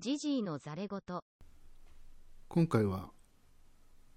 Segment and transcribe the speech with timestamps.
[0.00, 1.20] ジジイのざれ言。
[2.48, 3.10] 今回は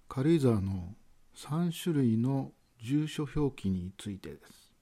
[0.08, 0.94] 軽井沢の
[1.36, 2.52] 3種類の
[2.82, 4.72] 住所表記についてです。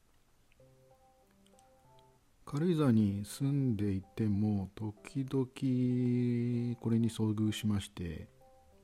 [2.44, 8.28] 軽井沢に住んでいても時々これに遭遇しまして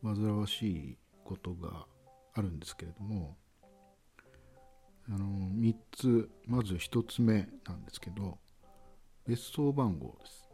[0.03, 1.87] 煩わしいことが
[2.35, 3.37] あるんですけれども
[5.09, 8.39] あの3つまず1つ目なんですけど
[9.25, 10.48] 別荘番号です。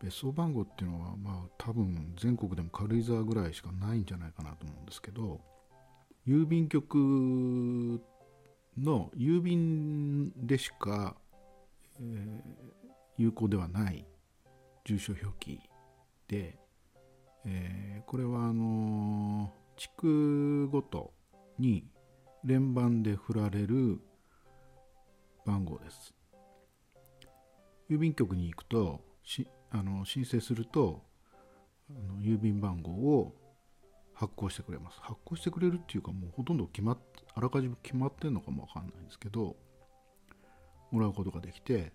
[0.00, 5.40] 別荘番号っていうのはまあ多分全国でも軽井沢ぐらいしかないんじゃないかなと思うんですけど
[6.26, 8.00] 郵便局
[8.76, 11.16] の郵便でしか、
[12.00, 12.40] えー、
[13.16, 14.06] 有効ではない
[14.84, 15.60] 住所表記
[16.28, 16.58] で、
[17.44, 21.12] えー、これはあの地区ごと
[21.58, 21.84] に
[22.44, 24.00] 連番で振られる
[25.44, 26.14] 番号です。
[27.90, 31.02] 郵便局に行くとしあの申請すると
[31.90, 33.34] あの郵便番号を
[34.14, 36.98] 発行してくれます発行してくれるっていうかもうほとんど決まっ
[37.34, 39.56] あらかじめ決まってるのかもわかんないんですけど
[40.90, 41.92] もらうことができて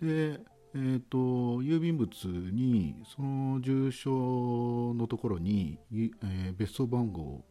[0.00, 0.40] で
[0.76, 7.44] えーと、郵便物にその住所のところに、えー、別荘番号を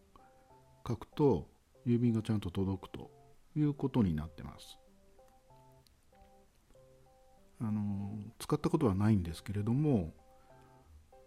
[0.86, 1.48] 書くと
[1.88, 3.10] 郵便がちゃんと届くと
[3.56, 4.78] いうことになってます。
[7.62, 10.14] あの使ったことはないんですけれども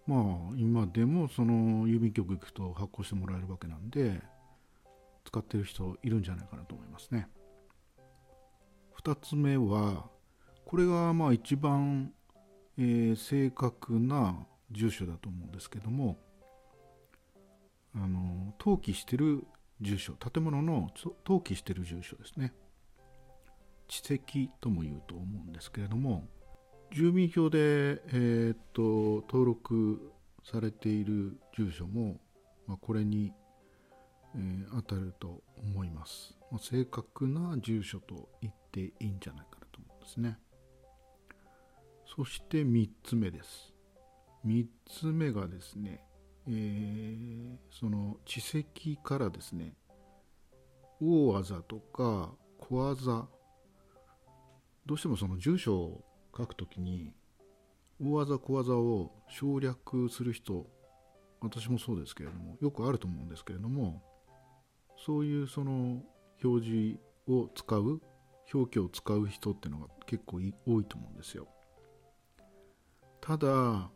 [0.07, 4.21] まあ今でもその郵便局行くと発行してもらえるわけなんで
[5.25, 7.29] 使ってる人いるんじゃないかなと思いますね。
[9.03, 10.09] 2つ目は
[10.65, 12.13] これがまあ一番、
[12.79, 16.17] えー、正確な住所だと思うんですけども
[17.95, 19.45] あの登記してる
[19.81, 20.91] 住所建物の
[21.25, 22.53] 登記してる住所ですね。
[23.89, 26.27] 地籍とも言うと思うんですけれども
[26.93, 30.13] 住民票で、えー、っと登録
[30.45, 32.21] されている住所も、
[32.67, 33.33] まあ、これに、
[34.35, 40.39] えー、当たると思います、まあ、正確な住所と言っていいんじゃないかなと思うんですね。
[42.07, 43.75] そして3つ目です。
[44.47, 46.01] 3つ目がですね、
[46.49, 49.75] えー、その地籍からですね
[51.01, 53.27] 大技とか小技
[54.87, 56.05] どうしてもその住所を
[56.37, 57.13] 書くときに
[58.01, 60.67] 大技小技を省略する人
[61.41, 64.03] 私もそうですけれどもよくあると思うんですけれども
[65.05, 66.03] そういうその
[66.43, 66.99] 表示
[67.29, 68.01] を使う
[68.53, 71.49] 表記を使う人っていうのが結構多いと思うんですよ。
[73.21, 73.91] ただ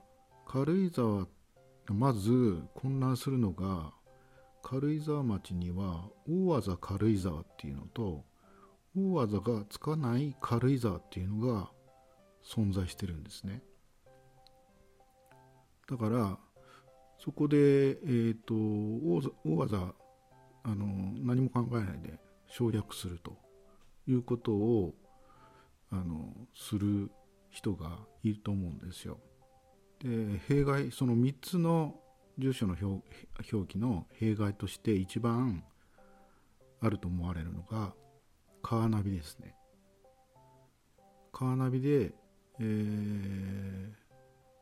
[0.47, 1.29] 軽井沢
[1.89, 3.93] まず混乱するのが
[4.63, 8.25] 軽井沢町には大技軽井沢っていうのと
[8.97, 11.71] 大技がつかない軽井沢っていうのが
[12.45, 13.63] 存在してるんですね
[15.89, 16.39] だから
[17.19, 18.55] そこで、えーと、
[19.45, 19.95] 大技
[20.63, 20.87] あの
[21.23, 23.37] 何も考えないで省略すると
[24.07, 24.95] いうことを
[25.91, 27.11] あのする
[27.51, 29.19] 人がいると思うんですよ。
[29.99, 32.01] で弊害その3つの
[32.39, 32.75] 住所の
[33.53, 35.63] 表記の弊害として一番
[36.81, 37.93] あると思われるのが
[38.63, 39.55] カーナビですね。
[41.33, 42.13] カーナビで、
[42.59, 43.91] えー、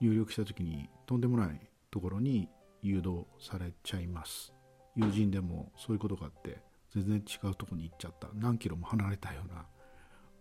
[0.01, 2.49] 入力した時にとんでもないところに
[2.83, 4.53] 誘導されちゃいます。
[4.97, 6.61] 友人でもそういうことがあって
[6.95, 9.67] 全然違うとこに行っちゃった何キロも離れたような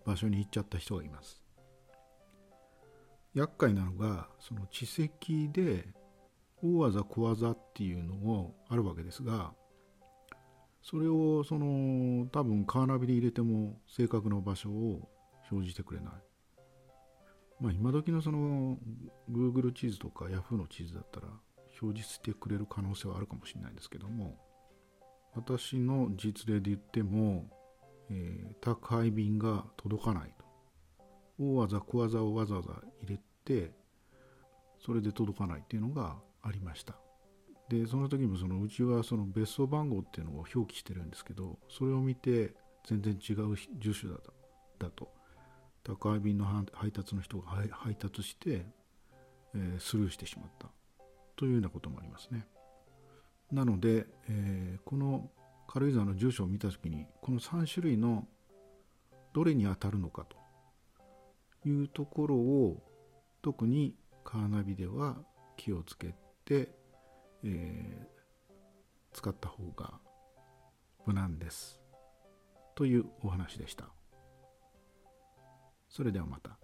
[0.06, 1.44] 場所に行っちゃった人がいます。
[3.34, 5.88] 厄介なのがその地籍で
[6.64, 9.54] 大技小技っていうのもあるわけですが
[10.90, 15.10] それをその多分カーナビで入れても正確な場所を
[15.52, 16.14] 表示してくれない。
[17.60, 18.78] まあ今時のその
[19.30, 21.28] Google 地図とか Yahoo の地図だったら
[21.82, 24.38] 表示してくれる可能性はあるかもしれないんですけども
[25.36, 27.50] 私の実例で言っても、
[28.10, 30.46] えー、宅配便が届かないと
[31.40, 32.70] 大技小技をわざわざ
[33.02, 33.72] 入れて
[34.80, 36.96] それで届かないっていうのがありました
[37.70, 42.54] でその時もそのうちはその別荘番号っていうのを表記してるんですけどそれを見て
[42.88, 44.34] 全然違う住所だと。
[44.80, 45.12] だと。
[45.84, 48.66] 宅配便の配達の人が配達して、
[49.56, 50.68] えー、スルーしてしまった。
[51.36, 52.46] というようなこともありますね。
[53.52, 55.30] なので、えー、この
[55.68, 58.26] 軽井沢の住所を見た時にこの3種類の
[59.34, 60.38] どれに当たるのかと。
[61.66, 62.82] いうところを
[63.42, 65.18] 特にカーナビでは
[65.58, 66.14] 気をつけ
[66.46, 66.72] て
[67.44, 70.00] えー、使った方が
[71.06, 71.80] 無難です
[72.76, 73.90] というお話でした。
[75.90, 76.58] それではまた。